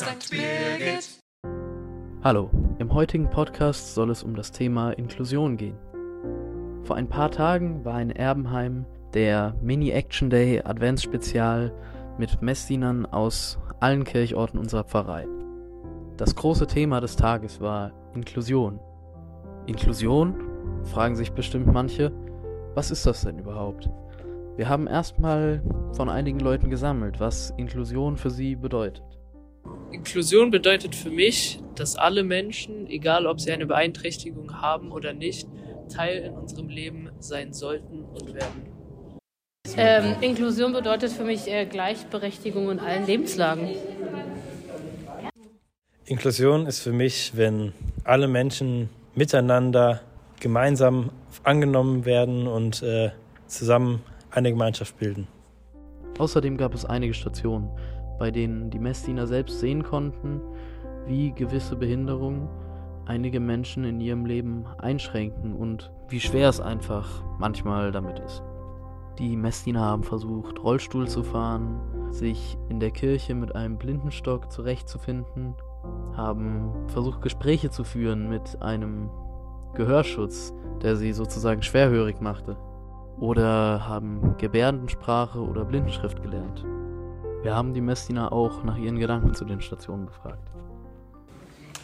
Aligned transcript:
St. 0.00 0.30
Birgit. 0.30 1.20
Hallo, 2.24 2.48
im 2.78 2.94
heutigen 2.94 3.28
Podcast 3.28 3.94
soll 3.94 4.08
es 4.08 4.22
um 4.22 4.34
das 4.34 4.50
Thema 4.50 4.92
Inklusion 4.92 5.58
gehen. 5.58 5.76
Vor 6.84 6.96
ein 6.96 7.06
paar 7.06 7.30
Tagen 7.30 7.84
war 7.84 8.00
in 8.00 8.08
Erbenheim 8.08 8.86
der 9.12 9.54
Mini-Action 9.60 10.30
Day 10.30 10.62
Adventsspezial 10.64 11.70
mit 12.16 12.40
Messdienern 12.40 13.04
aus 13.04 13.58
allen 13.80 14.04
Kirchorten 14.04 14.58
unserer 14.58 14.84
Pfarrei. 14.84 15.26
Das 16.16 16.34
große 16.34 16.66
Thema 16.66 17.02
des 17.02 17.16
Tages 17.16 17.60
war 17.60 17.92
Inklusion. 18.14 18.80
Inklusion? 19.66 20.34
Fragen 20.84 21.14
sich 21.14 21.32
bestimmt 21.32 21.66
manche. 21.66 22.10
Was 22.74 22.90
ist 22.90 23.04
das 23.04 23.20
denn 23.20 23.38
überhaupt? 23.38 23.90
Wir 24.56 24.66
haben 24.66 24.86
erstmal 24.86 25.62
von 25.92 26.08
einigen 26.08 26.40
Leuten 26.40 26.70
gesammelt, 26.70 27.20
was 27.20 27.52
Inklusion 27.58 28.16
für 28.16 28.30
sie 28.30 28.56
bedeutet. 28.56 29.19
Inklusion 29.92 30.50
bedeutet 30.50 30.94
für 30.94 31.10
mich, 31.10 31.60
dass 31.74 31.96
alle 31.96 32.22
Menschen, 32.22 32.86
egal 32.88 33.26
ob 33.26 33.40
sie 33.40 33.50
eine 33.52 33.66
Beeinträchtigung 33.66 34.60
haben 34.60 34.92
oder 34.92 35.12
nicht, 35.12 35.48
Teil 35.88 36.22
in 36.22 36.34
unserem 36.34 36.68
Leben 36.68 37.10
sein 37.18 37.52
sollten 37.52 38.04
und 38.04 38.34
werden. 38.34 38.66
Ähm, 39.76 40.14
Inklusion 40.20 40.72
bedeutet 40.72 41.10
für 41.10 41.24
mich 41.24 41.48
äh, 41.48 41.66
Gleichberechtigung 41.66 42.70
in 42.70 42.78
allen 42.78 43.06
Lebenslagen. 43.06 43.70
Inklusion 46.04 46.66
ist 46.66 46.80
für 46.80 46.92
mich, 46.92 47.32
wenn 47.34 47.72
alle 48.04 48.28
Menschen 48.28 48.88
miteinander 49.14 50.00
gemeinsam 50.40 51.10
angenommen 51.44 52.04
werden 52.04 52.46
und 52.46 52.82
äh, 52.82 53.10
zusammen 53.46 54.02
eine 54.30 54.50
Gemeinschaft 54.50 54.98
bilden. 54.98 55.26
Außerdem 56.18 56.56
gab 56.56 56.74
es 56.74 56.84
einige 56.84 57.14
Stationen, 57.14 57.70
bei 58.20 58.30
denen 58.30 58.68
die 58.68 58.78
Messdiener 58.78 59.26
selbst 59.26 59.60
sehen 59.60 59.82
konnten, 59.82 60.42
wie 61.06 61.32
gewisse 61.32 61.74
Behinderungen 61.74 62.48
einige 63.06 63.40
Menschen 63.40 63.82
in 63.84 63.98
ihrem 63.98 64.26
Leben 64.26 64.66
einschränken 64.76 65.54
und 65.54 65.90
wie 66.10 66.20
schwer 66.20 66.50
es 66.50 66.60
einfach 66.60 67.24
manchmal 67.38 67.92
damit 67.92 68.18
ist. 68.18 68.42
Die 69.18 69.36
Messdiener 69.36 69.80
haben 69.80 70.02
versucht, 70.02 70.62
Rollstuhl 70.62 71.08
zu 71.08 71.22
fahren, 71.22 71.80
sich 72.10 72.58
in 72.68 72.78
der 72.78 72.90
Kirche 72.90 73.34
mit 73.34 73.56
einem 73.56 73.78
Blindenstock 73.78 74.52
zurechtzufinden, 74.52 75.54
haben 76.14 76.72
versucht, 76.88 77.22
Gespräche 77.22 77.70
zu 77.70 77.84
führen 77.84 78.28
mit 78.28 78.60
einem 78.60 79.08
Gehörschutz, 79.72 80.52
der 80.82 80.96
sie 80.96 81.14
sozusagen 81.14 81.62
schwerhörig 81.62 82.20
machte, 82.20 82.58
oder 83.18 83.88
haben 83.88 84.36
Gebärdensprache 84.36 85.40
oder 85.40 85.64
Blindenschrift 85.64 86.22
gelernt. 86.22 86.66
Wir 87.42 87.54
haben 87.54 87.72
die 87.72 87.80
Messdiener 87.80 88.32
auch 88.32 88.64
nach 88.64 88.76
ihren 88.76 88.98
Gedanken 88.98 89.34
zu 89.34 89.46
den 89.46 89.62
Stationen 89.62 90.04
befragt. 90.04 90.50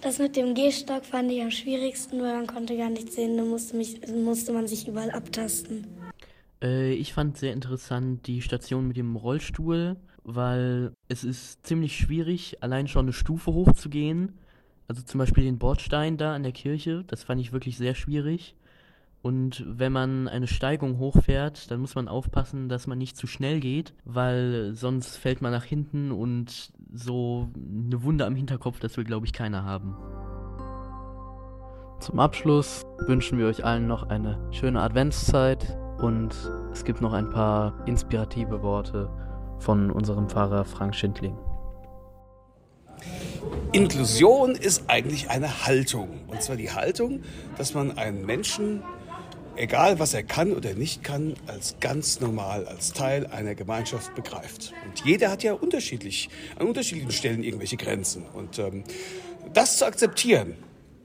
Das 0.00 0.18
mit 0.18 0.36
dem 0.36 0.54
Gehstock 0.54 1.04
fand 1.04 1.30
ich 1.32 1.42
am 1.42 1.50
schwierigsten, 1.50 2.20
weil 2.22 2.36
man 2.36 2.46
konnte 2.46 2.76
gar 2.76 2.88
nichts 2.88 3.16
sehen, 3.16 3.36
da 3.36 3.44
musste, 3.44 3.76
mich, 3.76 4.00
musste 4.08 4.52
man 4.52 4.68
sich 4.68 4.86
überall 4.86 5.10
abtasten. 5.10 5.86
Äh, 6.62 6.92
ich 6.92 7.12
fand 7.12 7.36
sehr 7.36 7.52
interessant 7.52 8.28
die 8.28 8.42
Station 8.42 8.86
mit 8.86 8.96
dem 8.96 9.16
Rollstuhl, 9.16 9.96
weil 10.22 10.92
es 11.08 11.24
ist 11.24 11.66
ziemlich 11.66 11.96
schwierig, 11.96 12.62
allein 12.62 12.86
schon 12.86 13.06
eine 13.06 13.12
Stufe 13.12 13.52
hochzugehen. 13.52 14.38
Also 14.86 15.02
zum 15.02 15.18
Beispiel 15.18 15.44
den 15.44 15.58
Bordstein 15.58 16.16
da 16.16 16.34
an 16.34 16.44
der 16.44 16.52
Kirche, 16.52 17.04
das 17.08 17.24
fand 17.24 17.40
ich 17.40 17.52
wirklich 17.52 17.76
sehr 17.76 17.94
schwierig. 17.96 18.54
Und 19.22 19.64
wenn 19.66 19.92
man 19.92 20.28
eine 20.28 20.46
Steigung 20.46 20.98
hochfährt, 20.98 21.70
dann 21.70 21.80
muss 21.80 21.94
man 21.94 22.08
aufpassen, 22.08 22.68
dass 22.70 22.86
man 22.86 22.96
nicht 22.96 23.16
zu 23.16 23.26
schnell 23.26 23.60
geht, 23.60 23.92
weil 24.04 24.72
sonst 24.74 25.16
fällt 25.16 25.42
man 25.42 25.52
nach 25.52 25.64
hinten 25.64 26.10
und 26.10 26.72
so 26.92 27.48
eine 27.54 28.02
Wunde 28.02 28.24
am 28.24 28.34
Hinterkopf, 28.34 28.80
das 28.80 28.96
will, 28.96 29.04
glaube 29.04 29.26
ich, 29.26 29.34
keiner 29.34 29.64
haben. 29.64 29.94
Zum 32.00 32.18
Abschluss 32.18 32.86
wünschen 33.06 33.38
wir 33.38 33.46
euch 33.46 33.62
allen 33.62 33.86
noch 33.86 34.08
eine 34.08 34.38
schöne 34.52 34.80
Adventszeit 34.80 35.76
und 36.00 36.34
es 36.72 36.84
gibt 36.84 37.02
noch 37.02 37.12
ein 37.12 37.28
paar 37.28 37.86
inspirative 37.86 38.62
Worte 38.62 39.10
von 39.58 39.90
unserem 39.90 40.30
Pfarrer 40.30 40.64
Frank 40.64 40.94
Schindling. 40.94 41.36
Inklusion 43.72 44.52
ist 44.52 44.84
eigentlich 44.88 45.28
eine 45.28 45.66
Haltung. 45.66 46.08
Und 46.28 46.42
zwar 46.42 46.56
die 46.56 46.70
Haltung, 46.70 47.22
dass 47.58 47.74
man 47.74 47.96
einen 47.98 48.24
Menschen 48.24 48.82
egal 49.60 49.98
was 49.98 50.14
er 50.14 50.22
kann 50.22 50.52
oder 50.52 50.74
nicht 50.74 51.04
kann, 51.04 51.34
als 51.46 51.76
ganz 51.80 52.20
normal, 52.20 52.66
als 52.66 52.92
Teil 52.92 53.26
einer 53.26 53.54
Gemeinschaft 53.54 54.14
begreift. 54.14 54.72
Und 54.86 55.04
jeder 55.04 55.30
hat 55.30 55.42
ja 55.42 55.52
unterschiedlich, 55.52 56.30
an 56.56 56.66
unterschiedlichen 56.66 57.12
Stellen 57.12 57.44
irgendwelche 57.44 57.76
Grenzen. 57.76 58.24
Und 58.32 58.58
ähm, 58.58 58.84
das 59.52 59.78
zu 59.78 59.86
akzeptieren 59.86 60.54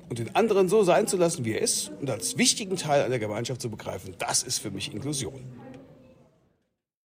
und 0.09 0.19
den 0.19 0.35
anderen 0.35 0.69
so 0.69 0.83
sein 0.83 1.07
zu 1.07 1.17
lassen, 1.17 1.45
wie 1.45 1.53
er 1.53 1.61
ist 1.61 1.91
und 1.99 2.09
als 2.09 2.37
wichtigen 2.37 2.77
Teil 2.77 3.03
einer 3.03 3.19
Gemeinschaft 3.19 3.61
zu 3.61 3.69
begreifen, 3.69 4.15
das 4.19 4.43
ist 4.43 4.59
für 4.59 4.71
mich 4.71 4.93
Inklusion. 4.93 5.43